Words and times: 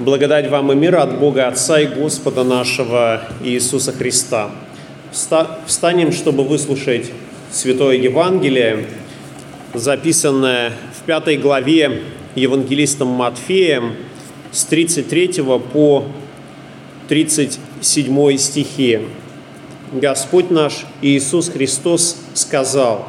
Благодать 0.00 0.48
вам 0.48 0.72
и 0.72 0.74
мир 0.74 0.96
от 0.96 1.18
Бога 1.18 1.46
Отца 1.46 1.78
и 1.78 1.86
Господа 1.86 2.42
нашего 2.42 3.20
Иисуса 3.44 3.92
Христа. 3.92 4.50
Встанем, 5.66 6.12
чтобы 6.12 6.42
выслушать 6.42 7.10
Святое 7.52 7.96
Евангелие, 7.96 8.86
записанное 9.74 10.72
в 10.98 11.04
пятой 11.04 11.36
главе 11.36 12.00
Евангелистом 12.34 13.08
Матфеем 13.08 13.92
с 14.52 14.64
33 14.64 15.42
по 15.70 16.06
37 17.08 18.36
стихи. 18.38 19.00
Господь 19.92 20.50
наш 20.50 20.86
Иисус 21.02 21.50
Христос 21.50 22.16
сказал, 22.32 23.06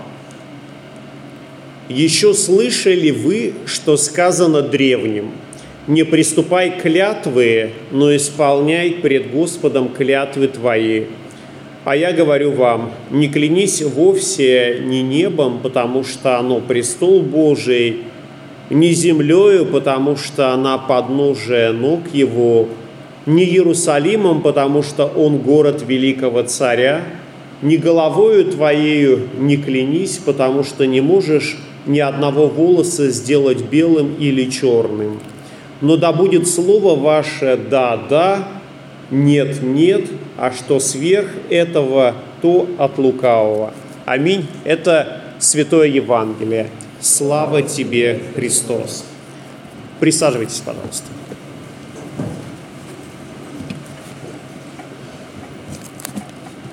«Еще 1.87 2.33
слышали 2.33 3.11
вы, 3.11 3.53
что 3.65 3.95
сказано 3.95 4.61
древним– 4.61 5.31
не 5.87 6.03
приступай 6.03 6.79
клятвы, 6.79 7.71
но 7.91 8.15
исполняй 8.15 8.91
пред 8.91 9.31
Господом 9.31 9.89
клятвы 9.89 10.47
твои. 10.47 11.05
А 11.83 11.95
я 11.95 12.13
говорю 12.13 12.51
вам, 12.51 12.91
не 13.09 13.27
клянись 13.27 13.81
вовсе 13.81 14.81
ни 14.85 14.97
небом, 14.97 15.59
потому 15.63 16.03
что 16.03 16.37
оно 16.37 16.59
престол 16.59 17.21
Божий, 17.21 18.01
ни 18.69 18.89
землею, 18.89 19.65
потому 19.65 20.15
что 20.15 20.53
она 20.53 20.77
подножие 20.77 21.71
ног 21.71 22.01
его, 22.13 22.69
ни 23.25 23.43
Иерусалимом, 23.43 24.41
потому 24.41 24.83
что 24.83 25.07
он 25.07 25.39
город 25.39 25.83
великого 25.87 26.43
царя, 26.43 27.01
ни 27.63 27.77
головою 27.77 28.45
твоею 28.45 29.27
не 29.39 29.57
клянись, 29.57 30.19
потому 30.23 30.63
что 30.63 30.85
не 30.85 31.01
можешь 31.01 31.57
ни 31.87 31.99
одного 31.99 32.47
волоса 32.47 33.09
сделать 33.09 33.63
белым 33.63 34.13
или 34.19 34.45
черным– 34.45 35.19
но 35.81 35.97
да 35.97 36.13
будет 36.13 36.47
слово 36.47 36.95
ваше 36.95 37.59
«да, 37.69 37.97
да», 37.97 38.47
«нет, 39.09 39.61
нет», 39.61 40.05
а 40.37 40.51
что 40.51 40.79
сверх 40.79 41.27
этого, 41.49 42.15
то 42.41 42.67
от 42.77 42.97
лукавого. 42.97 43.73
Аминь. 44.05 44.47
Это 44.63 45.21
Святое 45.39 45.87
Евангелие. 45.87 46.67
Слава 46.99 47.61
тебе, 47.63 48.19
Христос. 48.35 49.03
Присаживайтесь, 49.99 50.61
пожалуйста. 50.65 51.05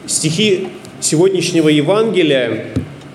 Стихи 0.06 0.68
сегодняшнего 1.00 1.68
Евангелия 1.68 2.66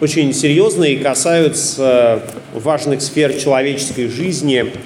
очень 0.01 0.33
серьезные 0.33 0.95
и 0.95 0.97
касаются 0.97 2.23
важных 2.53 3.01
сфер 3.01 3.33
человеческой 3.33 4.07
жизни– 4.07 4.71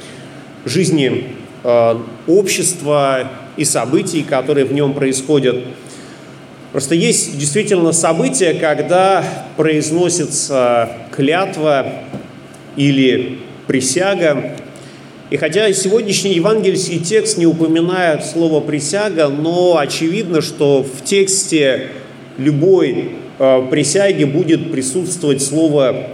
жизни 0.67 1.25
э, 1.63 1.95
общества 2.27 3.29
и 3.57 3.65
событий, 3.65 4.23
которые 4.23 4.65
в 4.65 4.73
нем 4.73 4.93
происходят. 4.93 5.57
Просто 6.71 6.95
есть 6.95 7.37
действительно 7.37 7.91
события, 7.91 8.53
когда 8.53 9.23
произносится 9.55 10.89
клятва 11.11 11.88
или 12.75 13.39
присяга. 13.67 14.55
И 15.29 15.38
хотя 15.38 15.71
сегодняшний 15.73 16.33
евангельский 16.35 16.99
текст 16.99 17.38
не 17.38 17.45
упоминает 17.45 18.25
слово 18.25 18.61
«присяга», 18.61 19.27
но 19.27 19.77
очевидно, 19.77 20.41
что 20.41 20.83
в 20.83 21.03
тексте 21.03 21.89
любой 22.38 23.11
э, 23.39 23.67
присяги 23.69 24.23
будет 24.23 24.71
присутствовать 24.71 25.41
слово 25.41 26.07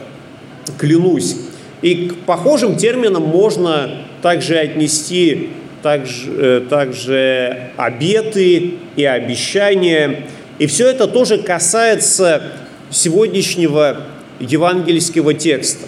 «клянусь». 0.77 1.35
И 1.81 2.07
к 2.07 2.15
похожим 2.25 2.77
терминам 2.77 3.23
можно 3.23 4.05
также 4.23 4.57
отнести 4.57 5.49
также, 5.83 6.31
э, 6.31 6.61
также 6.67 7.71
обеты 7.77 8.75
и 8.95 9.03
обещания. 9.03 10.23
И 10.57 10.65
все 10.65 10.87
это 10.87 11.07
тоже 11.07 11.37
касается 11.37 12.53
сегодняшнего 12.89 13.97
евангельского 14.39 15.33
текста. 15.33 15.85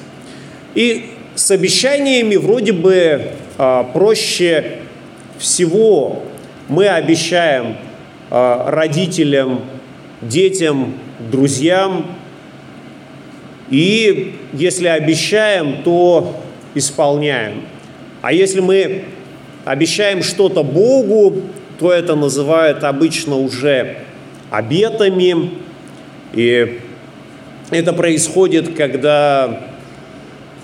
И 0.76 1.12
с 1.36 1.50
обещаниями 1.52 2.36
вроде 2.36 2.74
бы 2.74 3.32
а, 3.58 3.84
проще 3.84 4.80
всего. 5.38 6.24
Мы 6.68 6.88
обещаем 6.88 7.78
а, 8.30 8.70
родителям, 8.70 9.62
детям, 10.22 10.96
друзьям. 11.32 12.08
И 13.70 14.36
если 14.54 14.88
обещаем, 14.88 15.84
то 15.84 16.36
исполняем. 16.74 17.62
А 18.26 18.34
если 18.34 18.60
мы 18.60 19.04
обещаем 19.66 20.24
что-то 20.24 20.64
Богу, 20.64 21.44
то 21.78 21.92
это 21.92 22.16
называют 22.16 22.84
обычно 22.84 23.36
уже 23.36 23.98
обетами. 24.50 25.52
И 26.34 26.80
это 27.70 27.94
происходит, 27.94 28.76
когда 28.76 29.68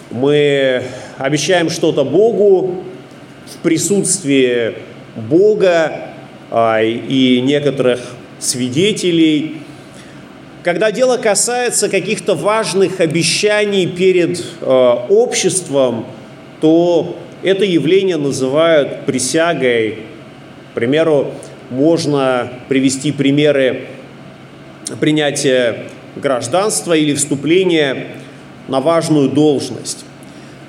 мы 0.09 0.81
обещаем 1.19 1.69
что-то 1.69 2.03
Богу 2.03 2.83
в 3.45 3.57
присутствии 3.57 4.77
Бога 5.15 6.13
а, 6.49 6.81
и 6.81 7.41
некоторых 7.41 7.99
свидетелей. 8.39 9.57
Когда 10.63 10.91
дело 10.91 11.17
касается 11.17 11.89
каких-то 11.89 12.33
важных 12.33 13.01
обещаний 13.01 13.85
перед 13.85 14.43
э, 14.61 14.95
обществом, 15.09 16.07
то 16.59 17.17
это 17.43 17.65
явление 17.65 18.17
называют 18.17 19.05
присягой. 19.05 19.99
К 20.71 20.75
примеру, 20.75 21.33
можно 21.69 22.51
привести 22.69 23.11
примеры 23.11 23.87
принятия 24.99 25.85
гражданства 26.15 26.93
или 26.93 27.13
вступления 27.13 28.07
на 28.67 28.79
важную 28.79 29.29
должность. 29.29 30.05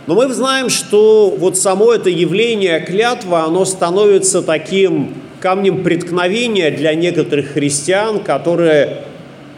Но 0.06 0.14
мы 0.14 0.32
знаем, 0.32 0.68
что 0.68 1.30
вот 1.30 1.56
само 1.56 1.92
это 1.92 2.10
явление 2.10 2.80
клятва, 2.80 3.44
оно 3.44 3.64
становится 3.64 4.42
таким 4.42 5.14
камнем 5.40 5.82
преткновения 5.82 6.70
для 6.70 6.94
некоторых 6.94 7.52
христиан, 7.52 8.20
которые 8.20 9.04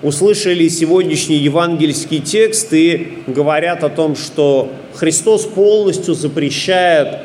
услышали 0.04 0.68
сегодняшний 0.68 1.38
евангельский 1.38 2.20
текст 2.20 2.72
и 2.74 3.18
говорят 3.26 3.82
о 3.82 3.88
том, 3.88 4.14
что 4.14 4.70
Христос 4.94 5.46
полностью 5.46 6.14
запрещает 6.14 7.20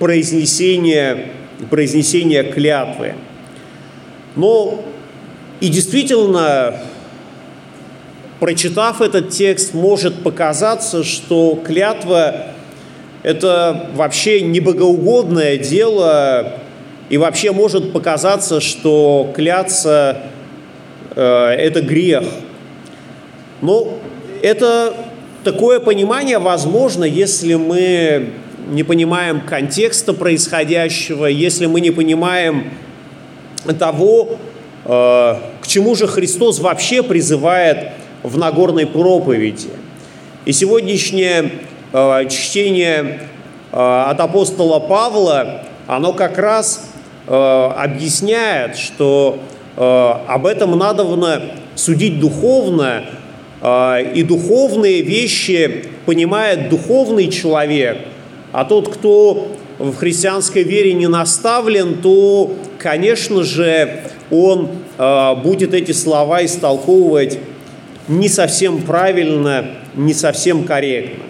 произнесение, 0.00 1.28
произнесение 1.70 2.42
клятвы. 2.42 3.14
Но 4.34 4.84
и 5.60 5.68
действительно, 5.68 6.80
прочитав 8.40 9.00
этот 9.00 9.30
текст, 9.30 9.72
может 9.72 10.22
показаться, 10.24 11.04
что 11.04 11.62
клятва– 11.64 12.46
это 13.22 13.90
вообще 13.94 14.40
небогоугодное 14.40 15.56
дело, 15.56 16.54
и 17.10 17.16
вообще 17.16 17.52
может 17.52 17.92
показаться, 17.92 18.60
что 18.60 19.32
кляться 19.34 20.22
это 21.18 21.80
грех. 21.80 22.24
Но 23.60 23.98
это 24.42 24.94
такое 25.44 25.80
понимание 25.80 26.38
возможно, 26.38 27.04
если 27.04 27.54
мы 27.54 28.30
не 28.70 28.82
понимаем 28.82 29.40
контекста 29.40 30.12
происходящего, 30.12 31.26
если 31.26 31.66
мы 31.66 31.80
не 31.80 31.90
понимаем 31.90 32.70
того, 33.78 34.36
э, 34.84 35.34
к 35.60 35.66
чему 35.66 35.94
же 35.94 36.06
Христос 36.06 36.60
вообще 36.60 37.02
призывает 37.02 37.90
в 38.22 38.38
Нагорной 38.38 38.86
проповеди. 38.86 39.68
И 40.44 40.52
сегодняшнее 40.52 41.50
э, 41.92 42.28
чтение 42.28 43.20
от 43.70 44.18
апостола 44.18 44.78
Павла, 44.78 45.62
оно 45.86 46.14
как 46.14 46.38
раз 46.38 46.88
объясняет, 47.26 48.78
что 48.78 49.38
Э, 49.38 49.57
об 49.78 50.46
этом 50.46 50.76
надо 50.76 51.04
судить 51.76 52.18
духовно, 52.18 53.04
э, 53.62 54.12
и 54.12 54.24
духовные 54.24 55.02
вещи 55.02 55.84
понимает 56.04 56.68
духовный 56.68 57.28
человек, 57.28 57.98
а 58.52 58.64
тот, 58.64 58.92
кто 58.92 59.52
в 59.78 59.94
христианской 59.94 60.64
вере 60.64 60.94
не 60.94 61.06
наставлен, 61.06 62.02
то, 62.02 62.52
конечно 62.78 63.44
же, 63.44 64.02
он 64.32 64.70
э, 64.98 65.34
будет 65.36 65.74
эти 65.74 65.92
слова 65.92 66.44
истолковывать 66.44 67.38
не 68.08 68.28
совсем 68.28 68.82
правильно, 68.82 69.66
не 69.94 70.14
совсем 70.14 70.64
корректно. 70.64 71.22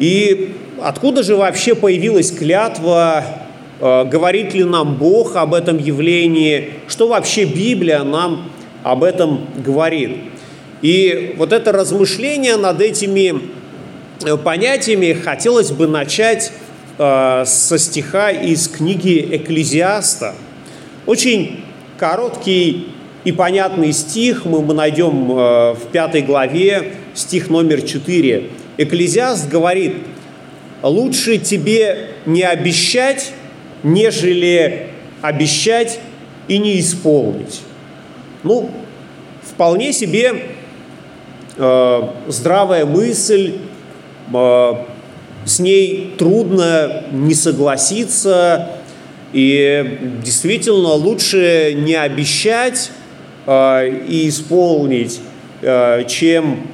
И 0.00 0.56
откуда 0.82 1.22
же 1.22 1.36
вообще 1.36 1.76
появилась 1.76 2.32
клятва 2.32 3.24
Э, 3.24 3.43
говорит 3.80 4.54
ли 4.54 4.64
нам 4.64 4.94
Бог 4.96 5.36
об 5.36 5.52
этом 5.52 5.78
явлении, 5.78 6.74
что 6.88 7.08
вообще 7.08 7.44
Библия 7.44 8.02
нам 8.02 8.50
об 8.84 9.02
этом 9.02 9.46
говорит. 9.56 10.18
И 10.84 11.34
вот 11.38 11.54
это 11.54 11.72
размышление 11.72 12.56
над 12.56 12.82
этими 12.82 13.40
э, 14.22 14.36
понятиями 14.36 15.14
хотелось 15.14 15.70
бы 15.70 15.86
начать 15.86 16.52
э, 16.98 17.44
со 17.46 17.78
стиха 17.78 18.30
из 18.30 18.68
книги 18.68 19.26
Экклезиаста. 19.32 20.34
Очень 21.06 21.64
короткий 21.98 22.88
и 23.24 23.32
понятный 23.32 23.94
стих 23.94 24.44
мы, 24.44 24.60
найдем 24.74 25.32
э, 25.32 25.72
в 25.72 25.88
пятой 25.90 26.20
главе, 26.20 26.92
стих 27.14 27.48
номер 27.48 27.80
4. 27.80 28.50
Экклезиаст 28.76 29.48
говорит, 29.48 29.94
лучше 30.82 31.38
тебе 31.38 32.10
не 32.26 32.42
обещать, 32.42 33.32
нежели 33.84 34.88
обещать 35.22 36.00
и 36.48 36.58
не 36.58 36.80
исполнить. 36.80 37.62
Ну, 38.42 38.70
вполне 39.42 39.92
себе 39.92 40.46
э, 41.56 42.02
здравая 42.26 42.84
мысль, 42.84 43.54
э, 44.32 44.72
с 45.44 45.58
ней 45.60 46.14
трудно 46.18 47.04
не 47.12 47.34
согласиться, 47.34 48.70
и 49.32 49.98
действительно 50.22 50.92
лучше 50.92 51.74
не 51.76 51.94
обещать 51.94 52.90
э, 53.46 54.04
и 54.08 54.28
исполнить, 54.28 55.20
э, 55.62 56.04
чем 56.08 56.66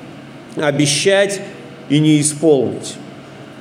обещать 0.57 1.41
и 1.89 1.99
не 1.99 2.21
исполнить. 2.21 2.95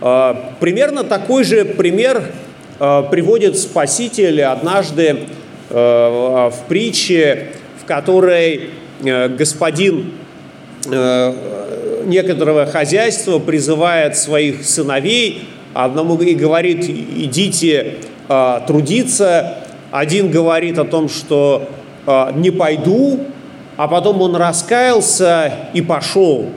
Э, 0.02 0.36
примерно 0.60 1.04
такой 1.04 1.44
же 1.44 1.66
пример 1.66 2.32
приводит 2.80 3.58
Спаситель 3.58 4.42
однажды 4.42 5.28
э, 5.70 5.74
в 5.74 6.68
притче, 6.68 7.48
в 7.82 7.86
которой 7.86 8.70
э, 9.04 9.28
господин 9.30 10.14
э, 10.90 11.34
некоторого 12.06 12.66
хозяйства 12.66 13.40
призывает 13.40 14.18
своих 14.18 14.64
сыновей, 14.66 15.50
одному 15.74 16.16
и 16.18 16.34
говорит, 16.34 16.86
идите 16.90 17.96
э, 18.28 18.60
трудиться, 18.68 19.58
один 19.92 20.32
говорит 20.32 20.80
о 20.80 20.86
том, 20.86 21.10
что 21.10 21.70
э, 22.06 22.32
не 22.36 22.52
пойду, 22.52 23.20
а 23.78 23.88
потом 23.88 24.22
он 24.22 24.36
раскаялся 24.36 25.54
и 25.74 25.82
пошел. 25.82 26.48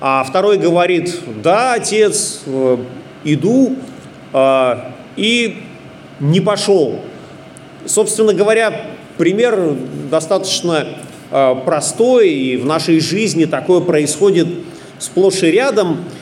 А 0.00 0.24
второй 0.24 0.56
говорит, 0.58 1.14
да, 1.42 1.74
отец, 1.74 2.42
э, 2.46 2.76
иду, 3.24 3.76
э, 4.32 4.76
и 5.20 5.58
не 6.18 6.40
пошел. 6.40 7.00
Собственно 7.86 8.32
говоря, 8.32 8.86
пример 9.18 9.76
достаточно 10.10 10.86
э, 11.30 11.54
простой, 11.64 12.30
и 12.30 12.56
в 12.56 12.66
нашей 12.66 13.00
жизни 13.00 13.44
такое 13.44 13.80
происходит 13.80 14.48
сплошь 14.98 15.42
и 15.42 15.50
рядом– 15.50 16.04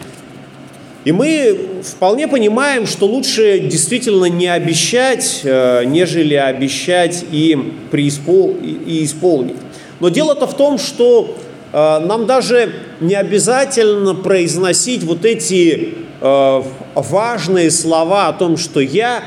и 1.08 1.12
мы 1.12 1.58
вполне 1.82 2.28
понимаем, 2.28 2.86
что 2.86 3.06
лучше 3.06 3.60
действительно 3.60 4.26
не 4.26 4.46
обещать, 4.46 5.40
э, 5.42 5.84
нежели 5.86 6.34
обещать 6.34 7.24
и, 7.30 7.56
преиспол... 7.90 8.54
и 8.60 9.04
исполнить. 9.04 9.56
Но 10.00 10.10
дело-то 10.10 10.46
в 10.46 10.54
том, 10.54 10.76
что 10.76 11.34
э, 11.72 11.98
нам 12.00 12.26
даже 12.26 12.74
не 13.00 13.14
обязательно 13.14 14.14
произносить 14.14 15.02
вот 15.04 15.24
эти 15.24 15.94
важные 16.20 17.70
слова 17.70 18.28
о 18.28 18.32
том, 18.32 18.56
что 18.56 18.80
я 18.80 19.22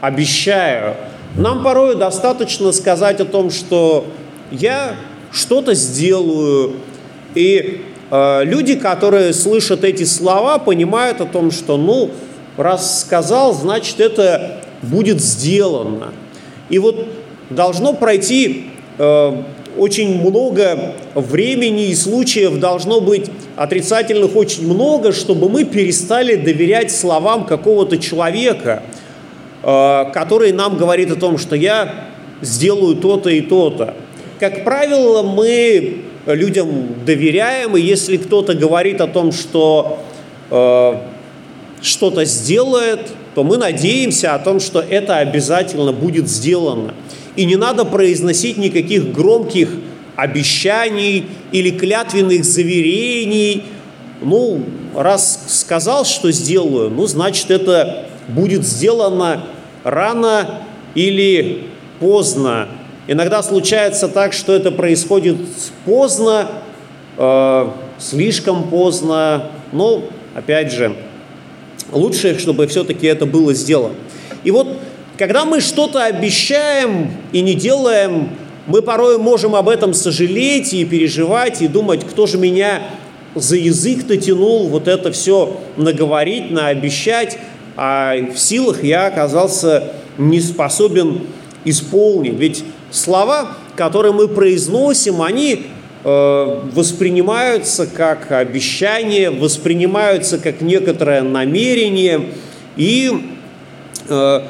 обещаю. 0.00 0.94
Нам 1.36 1.62
порой 1.62 1.96
достаточно 1.96 2.72
сказать 2.72 3.20
о 3.20 3.24
том, 3.24 3.50
что 3.50 4.06
я 4.50 4.96
что-то 5.32 5.74
сделаю, 5.74 6.76
и 7.34 7.84
Э, 8.10 8.42
люди, 8.44 8.74
которые 8.74 9.32
слышат 9.32 9.84
эти 9.84 10.04
слова, 10.04 10.58
понимают 10.58 11.20
о 11.20 11.26
том, 11.26 11.50
что, 11.50 11.76
ну, 11.76 12.10
раз 12.56 13.00
сказал, 13.00 13.54
значит, 13.54 14.00
это 14.00 14.62
будет 14.82 15.20
сделано. 15.20 16.12
И 16.68 16.78
вот 16.78 17.06
должно 17.50 17.92
пройти 17.92 18.70
э, 18.98 19.42
очень 19.76 20.20
много 20.20 20.94
времени 21.14 21.88
и 21.88 21.94
случаев, 21.94 22.58
должно 22.58 23.00
быть 23.00 23.30
отрицательных 23.56 24.36
очень 24.36 24.66
много, 24.66 25.12
чтобы 25.12 25.48
мы 25.48 25.64
перестали 25.64 26.36
доверять 26.36 26.90
словам 26.92 27.46
какого-то 27.46 27.98
человека, 27.98 28.82
э, 29.62 30.04
который 30.12 30.52
нам 30.52 30.76
говорит 30.76 31.10
о 31.10 31.16
том, 31.16 31.38
что 31.38 31.56
я 31.56 32.06
сделаю 32.40 32.96
то-то 32.96 33.30
и 33.30 33.40
то-то. 33.40 33.94
Как 34.38 34.64
правило, 34.64 35.22
мы 35.22 36.02
людям 36.26 37.04
доверяем, 37.04 37.76
и 37.76 37.80
если 37.80 38.16
кто-то 38.16 38.54
говорит 38.54 39.00
о 39.00 39.06
том, 39.06 39.32
что 39.32 39.98
э, 40.50 40.94
что-то 41.82 42.24
сделает, 42.24 43.00
то 43.34 43.44
мы 43.44 43.56
надеемся 43.56 44.34
о 44.34 44.38
том, 44.38 44.60
что 44.60 44.80
это 44.80 45.18
обязательно 45.18 45.92
будет 45.92 46.28
сделано. 46.28 46.94
И 47.40 47.46
не 47.46 47.56
надо 47.56 47.86
произносить 47.86 48.58
никаких 48.58 49.12
громких 49.14 49.70
обещаний 50.14 51.24
или 51.52 51.70
клятвенных 51.70 52.44
заверений. 52.44 53.64
Ну, 54.20 54.62
раз 54.94 55.46
сказал, 55.48 56.04
что 56.04 56.30
сделаю, 56.32 56.90
ну, 56.90 57.06
значит, 57.06 57.50
это 57.50 58.04
будет 58.28 58.66
сделано 58.66 59.46
рано 59.84 60.64
или 60.94 61.62
поздно. 61.98 62.68
Иногда 63.06 63.42
случается 63.42 64.08
так, 64.08 64.34
что 64.34 64.52
это 64.52 64.70
происходит 64.70 65.38
поздно, 65.86 66.46
э, 67.16 67.70
слишком 67.98 68.68
поздно, 68.68 69.46
но, 69.72 70.04
опять 70.34 70.72
же, 70.72 70.94
лучше, 71.90 72.38
чтобы 72.38 72.66
все-таки 72.66 73.06
это 73.06 73.24
было 73.24 73.54
сделано. 73.54 73.94
И 74.44 74.50
вот, 74.50 74.76
когда 75.20 75.44
мы 75.44 75.60
что-то 75.60 76.02
обещаем 76.02 77.10
и 77.32 77.42
не 77.42 77.52
делаем, 77.52 78.30
мы 78.66 78.80
порой 78.80 79.18
можем 79.18 79.54
об 79.54 79.68
этом 79.68 79.92
сожалеть 79.92 80.72
и 80.72 80.82
переживать, 80.86 81.60
и 81.60 81.68
думать, 81.68 82.06
кто 82.08 82.26
же 82.26 82.38
меня 82.38 82.80
за 83.34 83.56
язык 83.56 84.08
натянул 84.08 84.68
вот 84.68 84.88
это 84.88 85.12
все 85.12 85.60
наговорить, 85.76 86.50
наобещать, 86.50 87.36
а 87.76 88.14
в 88.34 88.38
силах 88.38 88.82
я 88.82 89.08
оказался 89.08 89.92
не 90.16 90.40
способен 90.40 91.26
исполнить. 91.66 92.38
Ведь 92.38 92.64
слова, 92.90 93.58
которые 93.76 94.14
мы 94.14 94.26
произносим, 94.26 95.20
они 95.20 95.66
э, 96.02 96.60
воспринимаются 96.72 97.86
как 97.86 98.32
обещание, 98.32 99.28
воспринимаются 99.28 100.38
как 100.38 100.62
некоторое 100.62 101.20
намерение 101.20 102.30
и, 102.78 103.34
э, 104.08 104.40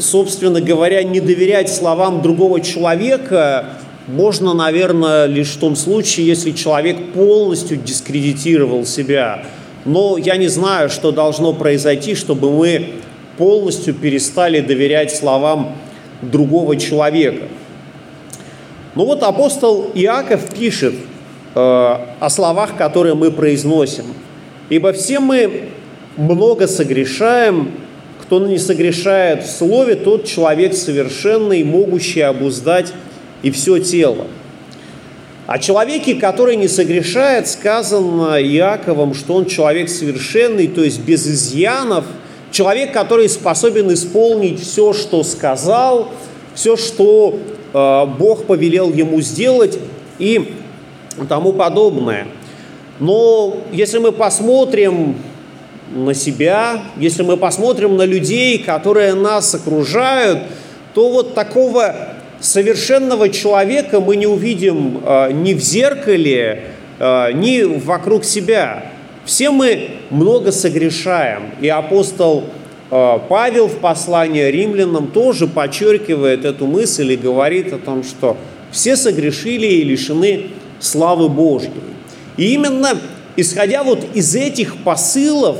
собственно 0.00 0.60
говоря, 0.60 1.02
не 1.02 1.20
доверять 1.20 1.72
словам 1.72 2.22
другого 2.22 2.60
человека 2.60 3.66
можно, 4.06 4.52
наверное, 4.52 5.26
лишь 5.26 5.52
в 5.52 5.58
том 5.58 5.76
случае, 5.76 6.26
если 6.26 6.50
человек 6.50 7.12
полностью 7.12 7.78
дискредитировал 7.78 8.84
себя. 8.84 9.44
Но 9.84 10.18
я 10.18 10.36
не 10.36 10.48
знаю, 10.48 10.90
что 10.90 11.10
должно 11.10 11.52
произойти, 11.52 12.14
чтобы 12.14 12.50
мы 12.50 12.94
полностью 13.38 13.94
перестали 13.94 14.60
доверять 14.60 15.14
словам 15.14 15.76
другого 16.20 16.76
человека. 16.76 17.46
Ну 18.94 19.06
вот 19.06 19.22
апостол 19.22 19.90
Иаков 19.94 20.50
пишет 20.54 20.94
э, 21.54 21.58
о 21.58 22.30
словах, 22.30 22.76
которые 22.76 23.14
мы 23.14 23.30
произносим. 23.30 24.04
«Ибо 24.68 24.92
все 24.92 25.18
мы 25.18 25.68
много 26.16 26.66
согрешаем, 26.66 27.72
кто 28.24 28.38
не 28.38 28.58
согрешает 28.58 29.44
в 29.44 29.50
слове, 29.50 29.94
тот 29.94 30.24
человек 30.24 30.74
совершенный, 30.74 31.62
могущий 31.64 32.20
обуздать 32.20 32.92
и 33.42 33.50
все 33.50 33.78
тело». 33.78 34.26
О 35.46 35.58
человеке, 35.58 36.14
который 36.14 36.56
не 36.56 36.68
согрешает, 36.68 37.46
сказано 37.46 38.42
Иаковом, 38.42 39.14
что 39.14 39.34
он 39.34 39.44
человек 39.44 39.90
совершенный, 39.90 40.68
то 40.68 40.82
есть 40.82 41.00
без 41.00 41.26
изъянов– 41.26 42.04
Человек, 42.54 42.92
который 42.92 43.28
способен 43.28 43.92
исполнить 43.92 44.60
все, 44.62 44.92
что 44.92 45.24
сказал, 45.24 46.10
все, 46.54 46.76
что 46.76 47.36
э, 47.72 48.06
Бог 48.16 48.44
повелел 48.44 48.92
ему 48.92 49.20
сделать 49.22 49.76
и 50.20 50.54
тому 51.28 51.52
подобное. 51.52 52.28
Но 53.00 53.56
если 53.72 53.98
мы 53.98 54.12
посмотрим 54.12 55.16
на 55.92 56.14
себя, 56.14 56.82
если 56.96 57.22
мы 57.22 57.36
посмотрим 57.36 57.96
на 57.96 58.04
людей, 58.04 58.58
которые 58.58 59.14
нас 59.14 59.54
окружают, 59.54 60.40
то 60.94 61.10
вот 61.10 61.34
такого 61.34 61.94
совершенного 62.40 63.28
человека 63.28 64.00
мы 64.00 64.16
не 64.16 64.26
увидим 64.26 65.02
э, 65.04 65.32
ни 65.32 65.54
в 65.54 65.60
зеркале, 65.60 66.64
э, 66.98 67.32
ни 67.32 67.62
вокруг 67.62 68.24
себя. 68.24 68.86
Все 69.24 69.50
мы 69.50 69.88
много 70.10 70.52
согрешаем. 70.52 71.50
И 71.60 71.68
апостол 71.68 72.44
э, 72.90 73.18
Павел 73.28 73.68
в 73.68 73.78
послании 73.78 74.50
римлянам 74.50 75.08
тоже 75.08 75.46
подчеркивает 75.46 76.44
эту 76.44 76.66
мысль 76.66 77.12
и 77.12 77.16
говорит 77.16 77.72
о 77.72 77.78
том, 77.78 78.04
что 78.04 78.36
все 78.70 78.96
согрешили 78.96 79.66
и 79.66 79.84
лишены 79.84 80.46
славы 80.80 81.28
Божьей. 81.28 81.70
И 82.36 82.52
именно 82.54 82.98
исходя 83.36 83.82
вот 83.82 84.04
из 84.14 84.34
этих 84.34 84.76
посылов, 84.78 85.58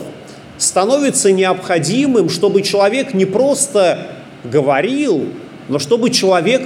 становится 0.64 1.30
необходимым, 1.30 2.28
чтобы 2.28 2.62
человек 2.62 3.14
не 3.14 3.24
просто 3.24 4.08
говорил, 4.44 5.26
но 5.68 5.78
чтобы 5.78 6.10
человек 6.10 6.62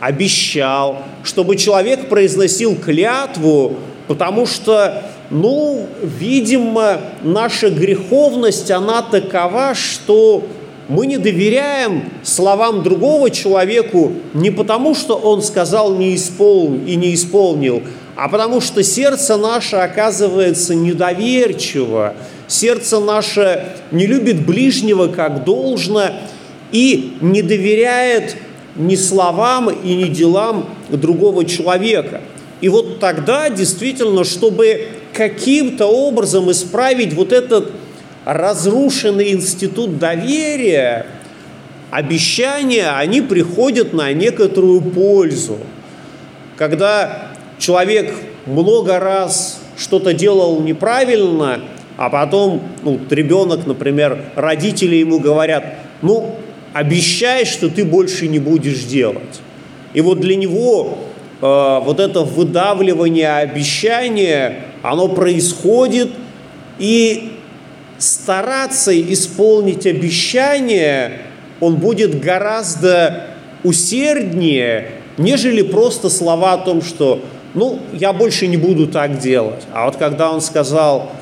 обещал, 0.00 1.02
чтобы 1.22 1.56
человек 1.56 2.08
произносил 2.08 2.76
клятву, 2.76 3.76
потому 4.08 4.46
что, 4.46 5.02
ну, 5.30 5.86
видимо, 6.02 7.00
наша 7.22 7.70
греховность, 7.70 8.70
она 8.70 9.02
такова, 9.02 9.74
что 9.74 10.44
мы 10.88 11.06
не 11.06 11.18
доверяем 11.18 12.10
словам 12.24 12.82
другого 12.82 13.30
человеку 13.30 14.12
не 14.34 14.50
потому, 14.50 14.94
что 14.94 15.14
он 15.14 15.40
сказал 15.42 15.94
не 15.94 16.16
испол... 16.16 16.74
и 16.86 16.96
не 16.96 17.14
исполнил, 17.14 17.82
а 18.16 18.28
потому 18.28 18.60
что 18.60 18.82
сердце 18.82 19.36
наше 19.36 19.76
оказывается 19.76 20.74
недоверчиво, 20.74 22.14
сердце 22.52 23.00
наше 23.00 23.76
не 23.90 24.06
любит 24.06 24.44
ближнего 24.44 25.08
как 25.08 25.44
должно 25.44 26.10
и 26.70 27.16
не 27.20 27.42
доверяет 27.42 28.36
ни 28.76 28.96
словам 28.96 29.70
и 29.70 29.94
ни 29.94 30.08
делам 30.08 30.68
другого 30.88 31.44
человека. 31.44 32.20
И 32.60 32.68
вот 32.68 33.00
тогда 33.00 33.50
действительно, 33.50 34.24
чтобы 34.24 34.88
каким-то 35.12 35.86
образом 35.86 36.50
исправить 36.50 37.12
вот 37.12 37.32
этот 37.32 37.72
разрушенный 38.24 39.32
институт 39.32 39.98
доверия, 39.98 41.06
обещания, 41.90 42.90
они 42.96 43.20
приходят 43.20 43.92
на 43.92 44.12
некоторую 44.12 44.80
пользу. 44.80 45.58
Когда 46.56 47.32
человек 47.58 48.14
много 48.46 48.98
раз 48.98 49.60
что-то 49.76 50.14
делал 50.14 50.60
неправильно, 50.60 51.60
а 51.96 52.10
потом 52.10 52.62
ну, 52.82 52.98
ребенок, 53.10 53.66
например, 53.66 54.24
родители 54.34 54.96
ему 54.96 55.20
говорят, 55.20 55.64
ну, 56.00 56.36
обещай, 56.72 57.44
что 57.44 57.68
ты 57.68 57.84
больше 57.84 58.28
не 58.28 58.38
будешь 58.38 58.84
делать. 58.84 59.40
И 59.94 60.00
вот 60.00 60.20
для 60.20 60.36
него 60.36 60.98
э, 61.40 61.80
вот 61.84 62.00
это 62.00 62.20
выдавливание 62.20 63.36
обещания, 63.36 64.60
оно 64.82 65.08
происходит, 65.08 66.10
и 66.78 67.32
стараться 67.98 68.98
исполнить 69.12 69.86
обещание 69.86 71.20
он 71.60 71.76
будет 71.76 72.18
гораздо 72.20 73.26
усерднее, 73.62 74.88
нежели 75.16 75.62
просто 75.62 76.10
слова 76.10 76.54
о 76.54 76.58
том, 76.58 76.82
что 76.82 77.20
ну, 77.54 77.78
я 77.92 78.12
больше 78.12 78.48
не 78.48 78.56
буду 78.56 78.88
так 78.88 79.18
делать. 79.18 79.62
А 79.72 79.86
вот 79.86 79.96
когда 79.96 80.32
он 80.32 80.40
сказал 80.40 81.12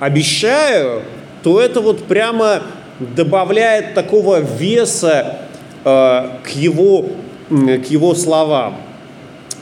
обещаю, 0.00 1.02
то 1.42 1.60
это 1.60 1.80
вот 1.80 2.04
прямо 2.04 2.62
добавляет 2.98 3.94
такого 3.94 4.40
веса 4.40 5.38
э, 5.84 6.28
к, 6.42 6.48
его, 6.54 7.06
к 7.48 7.84
его 7.90 8.14
словам. 8.14 8.76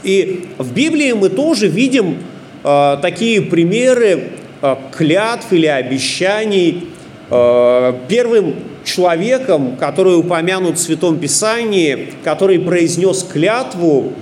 И 0.03 0.49
в 0.59 0.73
Библии 0.73 1.13
мы 1.13 1.29
тоже 1.29 1.69
видим 1.69 2.19
э, 2.65 2.97
такие 3.01 3.41
примеры 3.41 4.31
э, 4.61 4.77
клятв 4.97 5.53
или 5.53 5.67
обещаний. 5.67 6.89
Э, 7.31 7.95
первым 8.09 8.55
человеком, 8.85 9.77
который 9.77 10.19
упомянут 10.19 10.77
в 10.77 10.81
Святом 10.81 11.19
Писании, 11.19 12.13
который 12.25 12.59
произнес 12.59 13.23
клятву, 13.23 14.13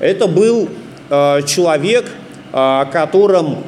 это 0.00 0.26
был 0.26 0.68
э, 1.08 1.42
человек, 1.46 2.06
о 2.52 2.86
котором 2.86 3.58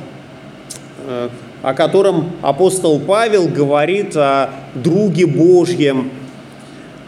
э, 1.06 1.28
о 1.62 1.74
котором 1.74 2.32
апостол 2.42 2.98
Павел 2.98 3.48
говорит 3.48 4.16
о 4.16 4.50
друге 4.74 5.26
Божьем. 5.26 6.10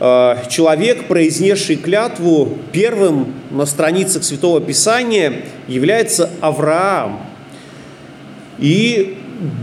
Э, 0.00 0.36
человек, 0.48 1.08
произнесший 1.08 1.76
клятву 1.76 2.56
первым 2.72 3.34
на 3.50 3.66
страницах 3.66 4.22
Святого 4.22 4.60
Писания, 4.60 5.42
является 5.66 6.30
Авраам. 6.40 7.20
И 8.58 9.18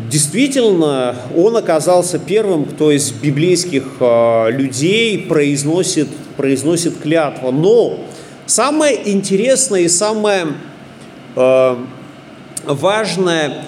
действительно, 0.09 1.15
он 1.35 1.55
оказался 1.55 2.19
первым, 2.19 2.65
кто 2.65 2.91
из 2.91 3.11
библейских 3.11 3.85
э, 4.01 4.51
людей 4.51 5.19
произносит, 5.19 6.09
произносит 6.35 6.99
клятву. 6.99 7.51
Но 7.51 7.99
самое 8.45 9.09
интересное 9.09 9.81
и 9.81 9.87
самое 9.87 10.47
э, 11.37 11.75
важное 12.65 13.65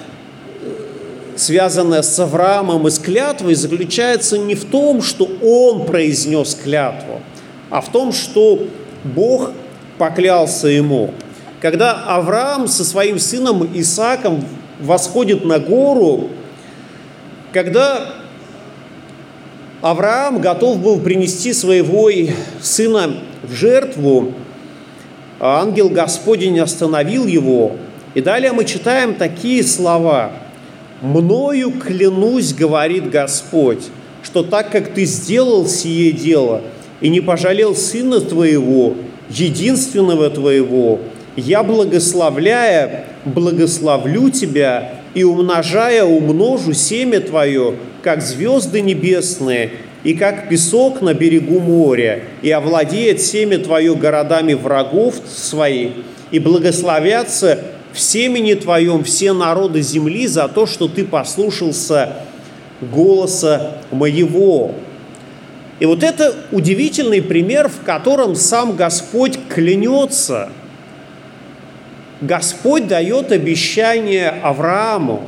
связанная 1.36 2.02
с 2.02 2.20
Авраамом 2.20 2.88
и 2.88 2.92
с 2.92 3.00
клятвой, 3.00 3.56
заключается 3.56 4.38
не 4.38 4.56
в 4.56 4.66
том, 4.66 5.02
что 5.02 5.30
он 5.42 5.86
произнес 5.86 6.56
клятву, 6.56 7.22
а 7.70 7.82
в 7.82 7.92
том, 7.92 8.14
что 8.14 8.68
Бог 9.04 9.52
поклялся 9.98 10.68
ему. 10.68 11.12
Когда 11.62 11.94
Авраам 11.94 12.68
со 12.68 12.84
своим 12.84 13.20
сыном 13.20 13.70
Исааком 13.74 14.44
восходит 14.80 15.46
на 15.46 15.60
гору, 15.60 16.30
когда 17.52 18.10
Авраам 19.82 20.40
готов 20.42 20.80
был 20.80 21.00
принести 21.00 21.54
своего 21.54 22.10
сына 22.62 23.16
в 23.44 23.54
жертву, 23.54 24.34
ангел 25.40 25.90
Господень 25.90 26.60
остановил 26.60 27.28
его. 27.28 27.74
И 28.14 28.22
далее 28.22 28.52
мы 28.52 28.66
читаем 28.66 29.16
такие 29.16 29.64
слова– 29.64 30.32
«Мною 31.04 31.72
клянусь, 31.72 32.54
говорит 32.54 33.10
Господь, 33.10 33.84
что 34.24 34.42
так 34.42 34.72
как 34.72 34.94
ты 34.94 35.04
сделал 35.04 35.68
сие 35.68 36.14
дело 36.14 36.62
и 37.02 37.10
не 37.10 37.20
пожалел 37.20 37.76
сына 37.76 38.22
твоего, 38.22 38.96
единственного 39.30 40.30
твоего, 40.30 41.00
я, 41.36 41.62
благословляя, 41.62 43.04
благословлю 43.26 44.30
тебя 44.30 45.02
и 45.14 45.26
умножая, 45.26 46.06
умножу 46.06 46.72
семя 46.72 47.20
твое, 47.20 47.76
как 48.02 48.22
звезды 48.22 48.80
небесные, 48.80 49.72
и 50.06 50.14
как 50.14 50.48
песок 50.48 51.02
на 51.02 51.14
берегу 51.14 51.60
моря, 51.60 52.24
и 52.42 52.50
овладеет 52.50 53.20
семя 53.20 53.58
твое 53.58 53.94
городами 53.94 54.54
врагов 54.54 55.16
своих, 55.28 55.92
и 56.32 56.40
благословятся 56.40 57.60
в 57.94 58.00
семени 58.00 58.56
Твоем 58.56 59.04
все 59.04 59.34
народы 59.34 59.82
земли 59.82 60.28
за 60.28 60.48
то, 60.48 60.66
что 60.66 60.88
Ты 60.88 61.06
послушался 61.06 62.18
голоса 62.82 63.78
моего. 63.92 64.74
И 65.80 65.86
вот 65.86 66.04
это 66.04 66.36
удивительный 66.52 67.22
пример, 67.22 67.70
в 67.70 67.84
котором 67.86 68.36
сам 68.36 68.76
Господь 68.76 69.38
клянется. 69.48 70.50
Господь 72.22 72.88
дает 72.88 73.32
обещание 73.32 74.30
Аврааму. 74.30 75.24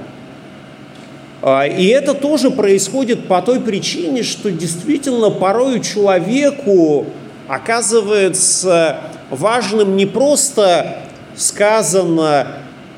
А, 1.41 1.67
и 1.67 1.87
это 1.87 2.13
тоже 2.13 2.51
происходит 2.51 3.27
по 3.27 3.41
той 3.41 3.59
причине, 3.59 4.23
что 4.23 4.49
действительно 4.49 5.29
порой 5.29 5.81
человеку 5.81 7.05
оказывается 7.47 8.97
важным 9.29 9.95
не 9.95 10.05
просто 10.05 11.04
сказано 11.35 12.47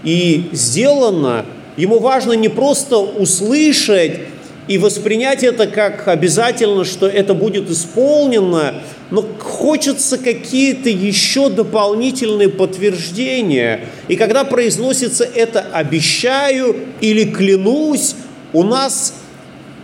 и 0.04 0.50
сделано, 0.52 1.46
ему 1.76 2.00
важно 2.00 2.34
не 2.34 2.50
просто 2.50 2.98
услышать 2.98 4.20
и 4.68 4.78
воспринять 4.78 5.44
это 5.44 5.68
как 5.68 6.08
обязательно, 6.08 6.84
что 6.84 7.08
это 7.08 7.34
будет 7.34 7.70
исполнено, 7.70 8.82
но 9.12 9.26
хочется 9.40 10.18
какие-то 10.18 10.90
еще 10.90 11.50
дополнительные 11.50 12.50
подтверждения. 12.50 13.86
И 14.10 14.18
когда 14.18 14.44
произносится 14.44 15.24
это 15.24 15.62
«обещаю» 15.62 16.76
или 17.00 17.24
«клянусь», 17.24 18.16
у 18.54 18.64
нас 18.64 19.14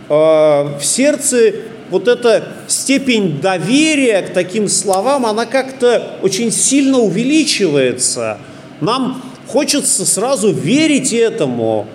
э, 0.08 0.12
в 0.12 0.80
сердце 0.82 1.54
вот 1.90 2.08
эта 2.08 2.44
степень 2.66 3.40
доверия 3.40 4.22
к 4.22 4.32
таким 4.32 4.68
словам, 4.68 5.26
она 5.26 5.46
как-то 5.46 6.18
очень 6.22 6.50
сильно 6.50 6.98
увеличивается. 6.98 8.38
Нам 8.80 9.22
хочется 9.46 10.06
сразу 10.06 10.52
верить 10.52 11.12
этому, 11.12 11.86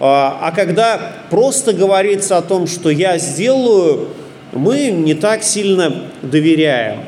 а, 0.00 0.38
а 0.40 0.52
когда 0.52 1.12
просто 1.30 1.72
говорится 1.72 2.36
о 2.36 2.42
том, 2.42 2.66
что 2.66 2.90
я 2.90 3.18
сделаю, 3.18 4.08
мы 4.52 4.90
не 4.90 5.14
так 5.14 5.42
сильно 5.42 6.04
доверяем. 6.22 7.00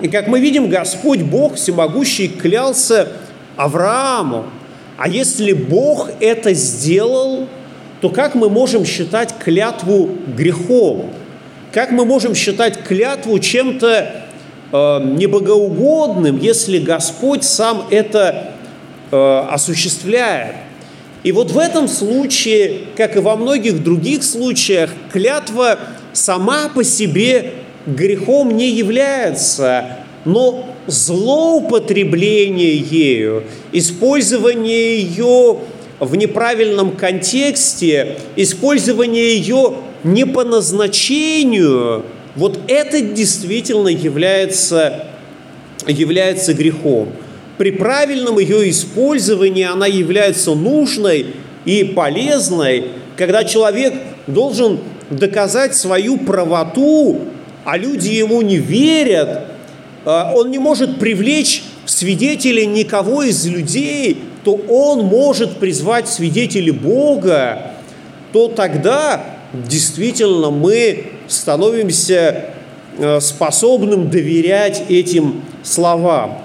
И 0.00 0.08
как 0.08 0.26
мы 0.26 0.40
видим, 0.40 0.68
Господь 0.68 1.22
Бог 1.22 1.54
Всемогущий 1.54 2.28
клялся 2.28 3.08
Аврааму. 3.56 4.46
А 4.98 5.08
если 5.08 5.52
Бог 5.52 6.10
это 6.20 6.52
сделал, 6.54 7.46
то 8.00 8.08
как 8.08 8.34
мы 8.34 8.48
можем 8.50 8.84
считать 8.84 9.34
клятву 9.38 10.10
грехом? 10.36 11.12
Как 11.72 11.90
мы 11.90 12.04
можем 12.04 12.34
считать 12.34 12.84
клятву 12.84 13.38
чем-то 13.38 14.26
э, 14.72 15.00
небогоугодным, 15.04 16.38
если 16.38 16.78
Господь 16.78 17.44
сам 17.44 17.86
это 17.90 18.52
э, 19.10 19.46
осуществляет? 19.50 20.56
И 21.22 21.32
вот 21.32 21.50
в 21.50 21.56
этом 21.56 21.88
случае, 21.88 22.80
как 22.94 23.16
и 23.16 23.20
во 23.20 23.36
многих 23.36 23.82
других 23.82 24.22
случаях, 24.22 24.90
клятва 25.10 25.78
сама 26.12 26.68
по 26.68 26.84
себе 26.84 27.52
грехом 27.86 28.54
не 28.54 28.68
является, 28.68 29.96
но 30.26 30.66
злоупотребление 30.86 32.76
ею, 32.76 33.44
использование 33.72 35.00
ее 35.00 35.60
в 36.00 36.16
неправильном 36.16 36.96
контексте, 36.96 38.18
использование 38.36 39.36
ее 39.36 39.76
не 40.04 40.26
по 40.26 40.44
назначению, 40.44 42.04
вот 42.34 42.60
это 42.68 43.00
действительно 43.00 43.88
является, 43.88 45.06
является 45.86 46.54
грехом. 46.54 47.10
При 47.58 47.70
правильном 47.70 48.38
ее 48.38 48.70
использовании 48.70 49.64
она 49.64 49.86
является 49.86 50.54
нужной 50.54 51.34
и 51.64 51.84
полезной, 51.84 52.86
когда 53.16 53.44
человек 53.44 53.94
должен 54.26 54.80
доказать 55.10 55.74
свою 55.76 56.16
правоту, 56.16 57.20
а 57.64 57.76
люди 57.76 58.08
ему 58.08 58.42
не 58.42 58.56
верят, 58.56 59.44
а, 60.04 60.32
он 60.34 60.50
не 60.50 60.58
может 60.58 60.98
привлечь 60.98 61.62
свидетелей 61.84 62.66
никого 62.66 63.22
из 63.22 63.46
людей, 63.46 64.22
то 64.44 64.54
он 64.68 65.04
может 65.04 65.58
призвать 65.58 66.08
свидетелей 66.08 66.72
Бога, 66.72 67.72
то 68.32 68.48
тогда 68.48 69.24
действительно 69.52 70.50
мы 70.50 71.12
становимся 71.28 72.46
э, 72.98 73.20
способным 73.20 74.10
доверять 74.10 74.84
этим 74.88 75.42
словам. 75.62 76.38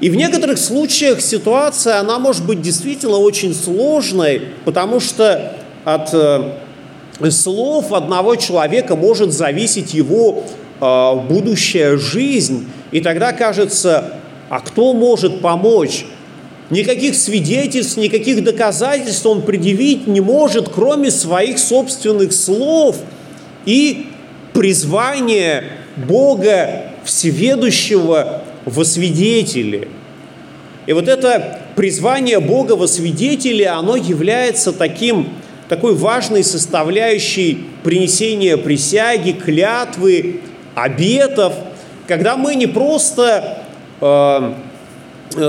И 0.00 0.10
в 0.10 0.14
некоторых 0.14 0.58
случаях 0.58 1.20
ситуация, 1.20 1.98
она 1.98 2.18
может 2.18 2.46
быть 2.46 2.62
действительно 2.62 3.16
очень 3.16 3.54
сложной, 3.54 4.42
потому 4.64 5.00
что 5.00 5.54
от 5.84 6.10
э, 6.12 7.30
слов 7.30 7.92
одного 7.92 8.36
человека 8.36 8.94
может 8.94 9.32
зависеть 9.32 9.94
его 9.94 10.44
э, 10.80 11.14
будущая 11.28 11.96
жизнь. 11.96 12.68
И 12.92 13.00
тогда 13.00 13.32
кажется, 13.32 14.14
а 14.48 14.60
кто 14.60 14.92
может 14.92 15.40
помочь? 15.40 16.06
Никаких 16.70 17.14
свидетельств, 17.14 17.96
никаких 17.96 18.44
доказательств 18.44 19.24
он 19.24 19.42
предъявить 19.42 20.06
не 20.06 20.20
может, 20.20 20.68
кроме 20.68 21.10
своих 21.10 21.58
собственных 21.58 22.32
слов 22.32 22.96
и 23.64 24.08
призвания 24.52 25.64
Бога 25.96 26.92
Всеведущего 27.04 28.42
во 28.66 28.84
свидетели. 28.84 29.88
И 30.86 30.92
вот 30.92 31.08
это 31.08 31.60
призвание 31.74 32.38
Бога 32.38 32.72
во 32.72 32.86
свидетели, 32.86 33.62
оно 33.62 33.96
является 33.96 34.72
таким, 34.72 35.30
такой 35.70 35.94
важной 35.94 36.44
составляющей 36.44 37.64
принесения 37.82 38.58
присяги, 38.58 39.32
клятвы, 39.32 40.40
обетов, 40.74 41.54
когда 42.06 42.36
мы 42.36 42.54
не 42.54 42.66
просто 42.66 43.64
э, 44.00 44.52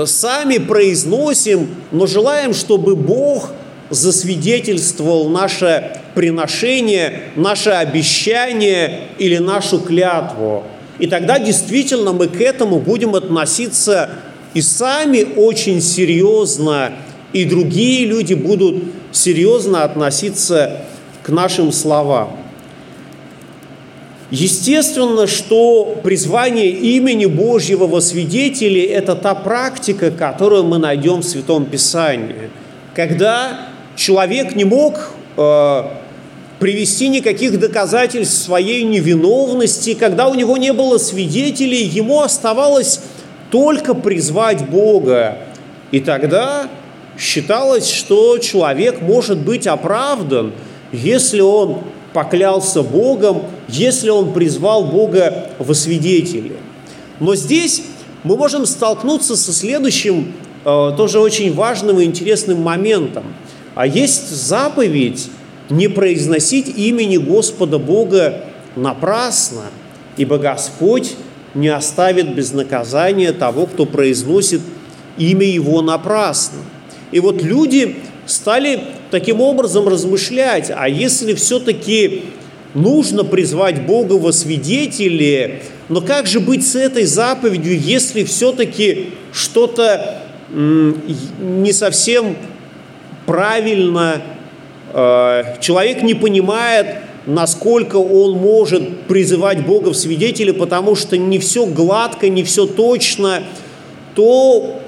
сами 0.04 0.58
произносим, 0.58 1.68
но 1.92 2.06
желаем, 2.06 2.54
чтобы 2.54 2.96
Бог 2.96 3.52
засвидетельствовал 3.90 5.28
наше 5.28 5.96
приношение, 6.14 7.22
наше 7.36 7.70
обещание 7.70 9.08
или 9.18 9.38
нашу 9.38 9.80
клятву. 9.80 10.64
И 10.98 11.06
тогда 11.06 11.38
действительно 11.38 12.12
мы 12.12 12.28
к 12.28 12.40
этому 12.40 12.78
будем 12.78 13.14
относиться 13.14 14.10
и 14.54 14.60
сами 14.60 15.26
очень 15.36 15.80
серьезно, 15.80 16.92
и 17.32 17.44
другие 17.44 18.06
люди 18.06 18.34
будут 18.34 18.82
серьезно 19.12 19.84
относиться 19.84 20.82
к 21.22 21.28
нашим 21.28 21.72
словам. 21.72 22.39
Естественно, 24.30 25.26
что 25.26 25.98
призвание 26.04 26.70
имени 26.70 27.26
Божьего 27.26 27.86
во 27.86 28.00
свидетели– 28.00 28.80
это 28.82 29.16
та 29.16 29.34
практика, 29.34 30.12
которую 30.12 30.64
мы 30.64 30.78
найдем 30.78 31.20
в 31.20 31.24
Святом 31.24 31.66
Писании. 31.66 32.50
Когда 32.94 33.68
человек 33.96 34.54
не 34.54 34.64
мог 34.64 35.10
э, 35.36 35.82
привести 36.60 37.08
никаких 37.08 37.58
доказательств 37.58 38.44
своей 38.44 38.84
невиновности, 38.84 39.94
когда 39.94 40.28
у 40.28 40.34
него 40.34 40.56
не 40.56 40.72
было 40.72 40.98
свидетелей, 40.98 41.82
ему 41.82 42.20
оставалось 42.20 43.00
только 43.50 43.94
призвать 43.94 44.68
Бога. 44.68 45.38
И 45.90 45.98
тогда 45.98 46.68
считалось, 47.18 47.90
что 47.90 48.38
человек 48.38 49.00
может 49.00 49.38
быть 49.38 49.66
оправдан, 49.66 50.52
если 50.92 51.40
он 51.40 51.80
поклялся 52.12 52.82
Богом, 52.82 53.42
если 53.68 54.10
он 54.10 54.32
призвал 54.32 54.84
Бога 54.84 55.50
во 55.58 55.74
свидетели. 55.74 56.56
Но 57.20 57.34
здесь 57.34 57.82
мы 58.24 58.36
можем 58.36 58.66
столкнуться 58.66 59.36
со 59.36 59.52
следующим 59.52 60.32
э, 60.64 60.92
тоже 60.96 61.20
очень 61.20 61.54
важным 61.54 62.00
и 62.00 62.04
интересным 62.04 62.62
моментом. 62.62 63.24
А 63.74 63.86
есть 63.86 64.30
заповедь 64.30 65.28
не 65.68 65.88
произносить 65.88 66.68
имени 66.68 67.16
Господа 67.16 67.78
Бога 67.78 68.44
напрасно, 68.76 69.62
ибо 70.16 70.38
Господь 70.38 71.14
не 71.54 71.68
оставит 71.68 72.34
без 72.34 72.52
наказания 72.52 73.32
того, 73.32 73.66
кто 73.66 73.86
произносит 73.86 74.60
имя 75.16 75.46
Его 75.46 75.82
напрасно. 75.82 76.58
И 77.12 77.20
вот 77.20 77.42
люди 77.42 77.96
стали 78.26 78.84
таким 79.10 79.40
образом 79.40 79.88
размышлять, 79.88 80.70
а 80.74 80.88
если 80.88 81.34
все-таки 81.34 82.24
нужно 82.74 83.24
призвать 83.24 83.86
Бога 83.86 84.14
во 84.14 84.32
свидетели, 84.32 85.62
но 85.88 86.00
как 86.00 86.26
же 86.26 86.40
быть 86.40 86.66
с 86.66 86.76
этой 86.76 87.04
заповедью, 87.04 87.78
если 87.78 88.24
все-таки 88.24 89.10
что-то 89.32 90.22
не 90.52 91.72
совсем 91.72 92.36
правильно 93.26 94.22
Э, 94.92 95.56
человек 95.60 96.02
не 96.02 96.14
понимает, 96.14 96.96
насколько 97.26 97.96
он 97.96 98.32
может 98.32 99.02
призывать 99.02 99.64
Бога 99.64 99.90
в 99.90 99.96
свидетели, 99.96 100.50
потому 100.50 100.96
что 100.96 101.16
не 101.16 101.38
все 101.38 101.66
гладко, 101.66 102.28
не 102.28 102.42
все 102.42 102.66
точно, 102.66 103.42
то 104.14 104.80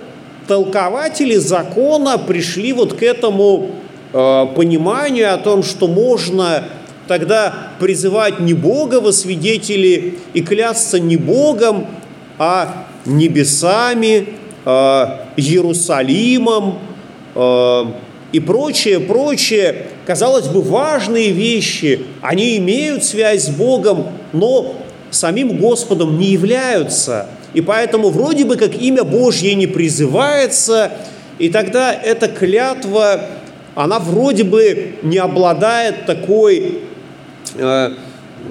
толкователи 0.49 1.37
закона 1.37 2.19
пришли 2.19 2.73
вот 2.73 2.95
к 2.95 3.03
этому 3.03 3.71
э, 4.13 4.47
пониманию 4.55 5.35
о 5.35 5.39
том, 5.39 5.63
что 5.63 5.89
можно 5.89 6.65
тогда 7.09 7.71
призывать 7.79 8.41
не 8.41 8.55
Бога 8.55 9.01
во 9.01 9.13
свидетели 9.13 10.19
и 10.33 10.43
клясться 10.43 10.99
не 11.01 11.17
Богом, 11.17 11.87
а 12.39 12.87
небесами, 13.05 14.29
э, 14.65 15.07
Иерусалимом, 15.37 16.79
э, 17.35 17.85
и 18.33 18.41
прочее, 18.41 18.99
прочее, 19.01 19.87
казалось 20.07 20.49
бы, 20.49 20.63
важные 20.63 21.33
вещи, 21.33 22.07
они 22.23 22.57
имеют 22.57 23.05
связь 23.05 23.45
с 23.45 23.51
Богом, 23.51 24.07
но 24.33 24.75
самим 25.11 25.59
Господом 25.59 26.19
не 26.19 26.29
являются. 26.29 27.27
И 27.53 27.61
поэтому 27.61 28.09
вроде 28.09 28.47
бы 28.47 28.57
как 28.57 28.75
имя 28.75 29.05
Божье 29.05 29.55
не 29.55 29.67
призывается, 29.67 30.93
и 31.39 31.51
тогда 31.51 31.93
эта 31.93 32.29
клятва, 32.29 33.27
она 33.75 33.99
вроде 33.99 34.45
бы 34.45 34.97
не 35.03 35.19
обладает 35.19 36.07
такой 36.07 36.81
э, 37.55 37.91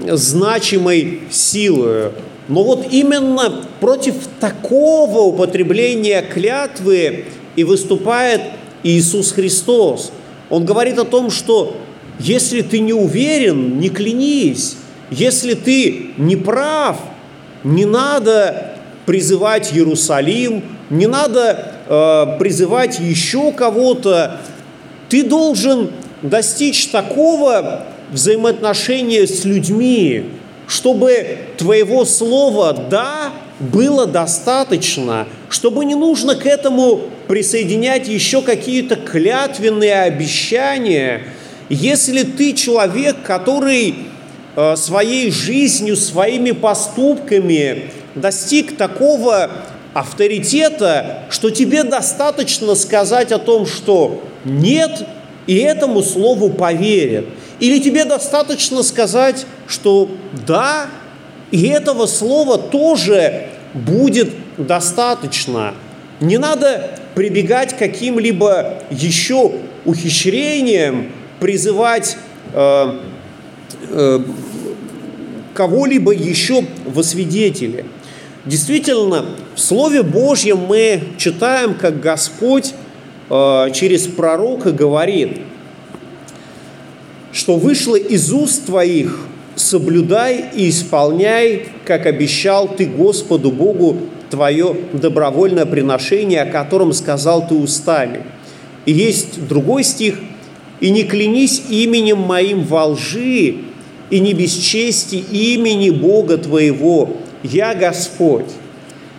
значимой 0.08 1.22
силой. 1.30 2.12
Но 2.48 2.64
вот 2.64 2.88
именно 2.92 3.64
против 3.80 4.16
такого 4.40 5.20
употребления 5.20 6.22
клятвы 6.22 7.26
и 7.56 7.64
выступает 7.64 8.42
Иисус 8.84 9.32
Христос. 9.32 10.12
Он 10.50 10.66
говорит 10.66 10.98
о 10.98 11.06
том, 11.06 11.30
что 11.30 11.78
если 12.20 12.62
ты 12.62 12.80
не 12.80 12.94
уверен, 12.94 13.80
не 13.80 13.90
клянись. 13.90 14.76
Если 15.10 15.54
ты 15.54 16.12
не 16.18 16.36
прав, 16.36 16.98
не 17.64 17.86
надо 17.86 18.76
призывать 19.06 19.74
Иерусалим, 19.74 20.64
не 20.90 21.08
надо 21.08 21.74
э, 21.88 22.38
призывать 22.40 23.00
еще 23.00 23.52
кого-то. 23.52 24.40
Ты 25.12 25.24
должен 25.24 25.92
достичь 26.22 26.88
такого 26.88 27.86
взаимоотношения 28.12 29.28
с 29.28 29.44
людьми, 29.44 30.24
чтобы 30.68 31.38
твоего 31.58 32.06
слова 32.06 32.72
«да» 32.72 33.34
было 33.60 34.08
достаточно, 34.08 35.28
чтобы 35.50 35.84
не 35.84 35.96
нужно 35.96 36.36
к 36.36 36.46
этому 36.46 37.02
присоединять 37.28 38.08
еще 38.08 38.42
какие-то 38.42 38.96
клятвенные 38.96 40.04
обещания. 40.04 41.24
Если 41.68 42.24
ты 42.24 42.54
человек, 42.54 43.18
который 43.22 43.96
э, 44.56 44.76
своей 44.78 45.30
жизнью, 45.30 45.98
своими 45.98 46.52
поступками 46.52 47.92
достиг 48.16 48.78
такого 48.78 49.52
авторитета, 49.94 51.24
что 51.30 51.50
тебе 51.50 51.84
достаточно 51.84 52.76
сказать 52.76 53.32
о 53.32 53.40
том, 53.40 53.66
что 53.66 54.24
нет, 54.46 55.06
и 55.48 55.58
этому 55.58 56.02
слову 56.02 56.50
поверят. 56.50 57.26
Или 57.60 57.80
тебе 57.80 58.06
достаточно 58.06 58.84
сказать, 58.84 59.46
что 59.68 60.10
да, 60.48 60.88
и 61.52 61.68
этого 61.68 62.06
слова 62.06 62.58
тоже 62.58 63.50
будет 63.74 64.30
достаточно. 64.58 65.74
Не 66.20 66.38
надо 66.38 66.92
прибегать 67.16 67.74
к 67.74 67.78
каким-либо 67.78 68.76
еще 68.90 69.52
ухищрениям, 69.86 71.12
призывать 71.40 72.18
э, 72.54 73.00
э, 73.90 74.20
кого-либо 75.54 76.12
еще 76.14 76.64
во 76.86 77.04
свидетели. 77.04 77.86
Действительно, 78.46 79.26
в 79.62 79.64
Слове 79.64 80.02
Божьем 80.02 80.58
мы 80.68 81.04
читаем, 81.18 81.76
как 81.76 82.00
Господь 82.00 82.74
э, 83.30 83.68
через 83.76 84.08
пророка 84.08 84.72
говорит, 84.72 85.38
что 87.32 87.58
вышло 87.58 87.96
из 87.96 88.34
уст 88.34 88.66
твоих, 88.66 89.20
соблюдай 89.56 90.46
и 90.56 90.68
исполняй, 90.68 91.68
как 91.86 92.08
обещал 92.08 92.70
ты 92.70 92.88
Господу 92.88 93.52
Богу 93.52 93.98
твое 94.32 94.76
добровольное 94.94 95.68
приношение, 95.68 96.42
о 96.42 96.52
котором 96.52 96.92
сказал 96.92 97.48
ты 97.48 97.54
устами. 97.54 98.24
И 98.88 98.92
есть 98.92 99.48
другой 99.48 99.84
стих, 99.84 100.18
«И 100.80 100.90
не 100.90 101.04
клянись 101.04 101.62
именем 101.70 102.18
моим 102.18 102.64
во 102.64 102.88
лжи, 102.88 103.58
и 104.10 104.20
не 104.20 104.34
бесчести 104.34 105.18
имени 105.18 105.92
Бога 105.92 106.40
твоего, 106.40 107.18
я 107.44 107.76
Господь». 107.76 108.48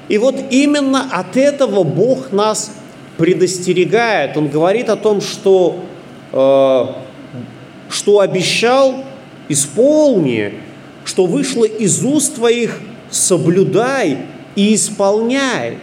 И 0.09 0.19
вот 0.19 0.37
именно 0.51 1.09
от 1.11 1.37
этого 1.37 1.85
Бог 1.85 2.33
нас 2.33 2.73
предостерегает. 3.17 4.37
Он 4.37 4.49
говорит 4.49 4.89
о 4.89 4.97
том, 4.97 5.21
что, 5.21 5.85
э, 6.33 6.87
что 7.89 8.21
обещал, 8.21 9.05
исполни, 9.49 10.55
что 11.05 11.27
вышло 11.27 11.65
из 11.65 12.05
уст 12.05 12.37
твоих, 12.37 12.81
соблюдай 13.11 14.19
и 14.57 14.75
исполняй. 14.75 15.79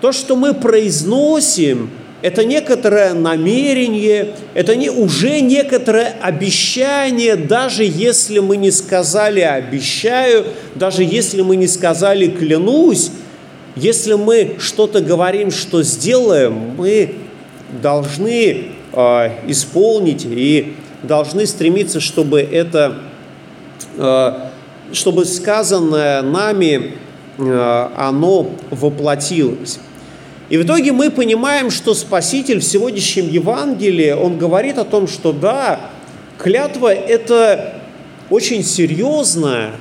То, 0.00 0.12
что 0.12 0.36
мы 0.36 0.52
произносим, 0.54 1.90
это 2.22 2.44
некоторое 2.44 3.14
намерение, 3.14 4.34
это 4.54 4.76
не, 4.76 4.90
уже 4.90 5.40
некоторое 5.40 6.14
обещание, 6.20 7.34
даже 7.36 7.82
если 7.84 8.38
мы 8.38 8.56
не 8.56 8.70
сказали 8.70 9.40
«обещаю», 9.40 10.46
даже 10.76 11.02
если 11.02 11.42
мы 11.42 11.56
не 11.56 11.66
сказали 11.66 12.28
«клянусь», 12.28 13.10
если 13.76 14.14
мы 14.14 14.56
что-то 14.58 15.00
говорим, 15.00 15.50
что 15.50 15.82
сделаем, 15.82 16.74
мы 16.76 17.14
должны 17.80 18.66
э, 18.92 19.30
исполнить 19.48 20.24
и 20.24 20.74
должны 21.02 21.46
стремиться, 21.46 22.00
чтобы 22.00 22.40
это, 22.40 22.98
э, 23.96 24.32
чтобы 24.92 25.24
сказанное 25.24 26.22
нами 26.22 26.94
Э, 27.38 27.88
оно 27.96 28.50
воплотилось. 28.70 29.78
И 30.50 30.58
в 30.58 30.64
итоге 30.64 30.92
мы 30.92 31.10
понимаем, 31.10 31.70
что 31.70 31.94
Спаситель 31.94 32.60
в 32.60 32.64
сегодняшнем 32.64 33.28
Евангелии, 33.28 34.10
он 34.10 34.36
говорит 34.36 34.76
о 34.78 34.84
том, 34.84 35.08
что 35.08 35.32
да, 35.32 35.80
клятва– 36.36 36.92
это 36.94 37.80
очень 38.28 38.62
серьезная. 38.62 39.72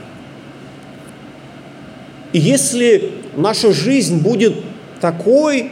И 2.31 2.39
если 2.39 3.11
наша 3.35 3.73
жизнь 3.73 4.17
будет 4.17 4.55
такой, 4.99 5.71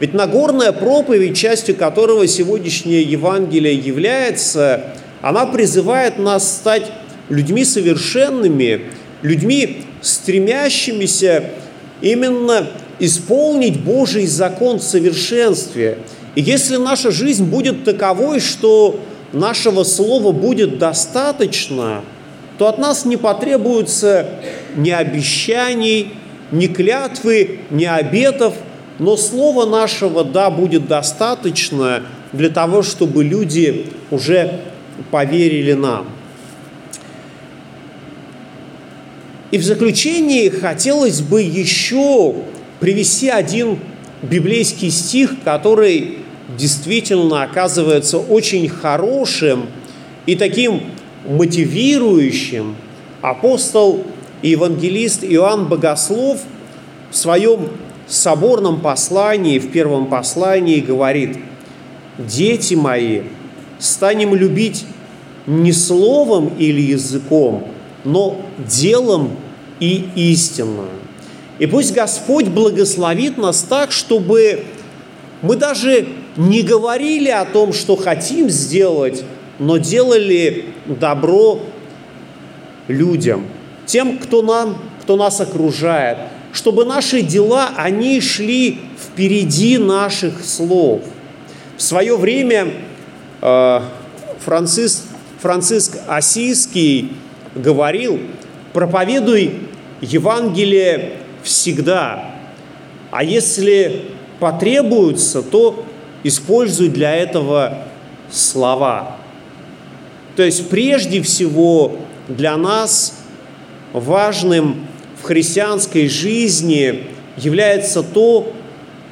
ведь 0.00 0.14
Нагорная 0.14 0.72
проповедь, 0.72 1.36
частью 1.36 1.76
которого 1.76 2.26
сегодняшнее 2.26 3.02
Евангелие 3.02 3.74
является, 3.74 4.94
она 5.20 5.46
призывает 5.46 6.18
нас 6.18 6.56
стать 6.56 6.90
людьми 7.28 7.64
совершенными, 7.64 8.82
людьми 9.22 9.84
стремящимися 10.00 11.44
именно 12.00 12.66
исполнить 12.98 13.80
Божий 13.80 14.26
закон 14.26 14.78
в 14.78 14.82
совершенстве. 14.82 15.98
И 16.34 16.40
если 16.40 16.76
наша 16.76 17.10
жизнь 17.10 17.44
будет 17.44 17.84
таковой, 17.84 18.40
что 18.40 18.98
нашего 19.32 19.84
слова 19.84 20.32
будет 20.32 20.78
достаточно, 20.78 22.02
то 22.58 22.68
от 22.68 22.78
нас 22.78 23.04
не 23.04 23.16
потребуется 23.16 24.26
ни 24.76 24.90
обещаний, 24.90 26.12
ни 26.52 26.68
клятвы, 26.68 27.60
ни 27.70 27.84
обетов, 27.84 28.54
но 28.98 29.16
слова 29.16 29.66
нашего 29.66 30.22
«да» 30.22 30.50
будет 30.50 30.86
достаточно 30.86 32.04
для 32.32 32.50
того, 32.50 32.82
чтобы 32.82 33.24
люди 33.24 33.86
уже 34.10 34.60
поверили 35.10 35.72
нам– 35.72 36.06
И 39.52 39.58
в 39.58 39.62
заключении 39.62 40.48
хотелось 40.48 41.20
бы 41.20 41.42
еще 41.42 42.34
привести 42.80 43.28
один 43.28 43.78
библейский 44.22 44.90
стих, 44.90 45.34
который 45.44 46.20
действительно 46.56 47.42
оказывается 47.42 48.16
очень 48.16 48.66
хорошим 48.66 49.66
и 50.24 50.36
таким 50.36 50.84
мотивирующим. 51.28 52.76
Апостол 53.20 54.06
и 54.42 54.50
евангелист 54.50 55.24
Иоанн 55.24 55.66
Богослов 55.66 56.40
в 57.10 57.16
своем 57.16 57.68
соборном 58.06 58.80
послании, 58.80 59.58
в 59.58 59.70
первом 59.70 60.06
послании 60.06 60.80
говорит, 60.80 61.38
«Дети 62.18 62.74
мои, 62.74 63.22
станем 63.78 64.34
любить 64.34 64.84
не 65.46 65.72
словом 65.72 66.52
или 66.58 66.80
языком, 66.80 67.68
но 68.04 68.40
делом 68.58 69.30
и 69.80 70.06
истинную. 70.14 70.88
И 71.58 71.66
пусть 71.66 71.94
Господь 71.94 72.46
благословит 72.48 73.38
нас 73.38 73.62
так, 73.62 73.92
чтобы 73.92 74.64
мы 75.42 75.56
даже 75.56 76.06
не 76.36 76.62
говорили 76.62 77.28
о 77.28 77.44
том, 77.44 77.72
что 77.72 77.96
хотим 77.96 78.48
сделать, 78.48 79.24
но 79.58 79.76
делали 79.76 80.66
добро 80.86 81.60
людям, 82.88 83.44
тем, 83.86 84.18
кто, 84.18 84.42
нам, 84.42 84.78
кто 85.02 85.16
нас 85.16 85.40
окружает, 85.40 86.18
чтобы 86.52 86.84
наши 86.84 87.22
дела, 87.22 87.70
они 87.76 88.20
шли 88.20 88.80
впереди 88.98 89.78
наших 89.78 90.44
слов. 90.44 91.02
В 91.76 91.82
свое 91.82 92.16
время 92.16 92.72
э, 93.40 93.80
Франциск, 94.44 95.04
Франциск 95.40 95.98
Осийский 96.06 97.12
говорил, 97.54 98.20
проповедуй 98.72 99.68
Евангелие 100.00 101.14
всегда, 101.42 102.32
а 103.10 103.24
если 103.24 104.12
потребуется, 104.38 105.42
то 105.42 105.84
используй 106.24 106.88
для 106.88 107.14
этого 107.14 107.78
слова. 108.30 109.16
То 110.36 110.42
есть 110.42 110.68
прежде 110.68 111.22
всего 111.22 111.96
для 112.28 112.56
нас 112.56 113.21
важным 113.92 114.86
в 115.20 115.24
христианской 115.24 116.08
жизни 116.08 117.04
является 117.36 118.02
то, 118.02 118.52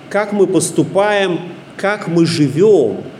как 0.08 0.32
мы 0.32 0.46
поступаем, 0.46 1.40
как 1.76 2.08
мы 2.08 2.26
живем– 2.26 2.98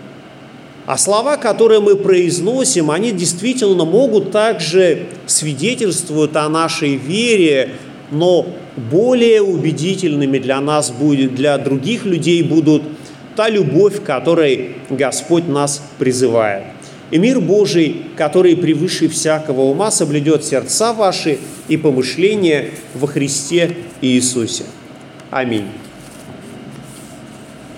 а 0.91 0.99
слова, 0.99 1.37
которые 1.37 1.79
мы 1.79 1.95
произносим, 1.95 2.91
они 2.91 3.13
действительно 3.13 3.85
могут 3.85 4.33
также 4.33 5.07
свидетельствовать 5.25 6.35
о 6.35 6.49
нашей 6.49 6.97
вере, 6.97 7.77
но 8.11 8.45
более 8.77 9.41
убедительными 9.41 10.39
для 10.39 10.61
нас 10.61 10.91
будет, 10.91 11.37
для 11.37 11.59
других 11.59 12.07
людей 12.07 12.43
будут 12.43 12.83
та 13.37 13.49
любовь, 13.49 14.03
которой 14.05 14.79
Господь 14.91 15.47
нас 15.47 15.81
призывает. 16.01 16.65
И 17.11 17.19
мир 17.19 17.41
Божий, 17.41 18.03
который 18.17 18.57
превыше 18.57 19.09
всякого 19.09 19.63
ума, 19.63 19.91
соблюдет 19.91 20.45
сердца 20.45 20.93
ваши 20.93 21.39
и 21.69 21.77
помышления 21.77 22.71
во 22.95 23.07
Христе 23.07 23.77
Иисусе. 24.01 24.65
Аминь. 25.31 25.67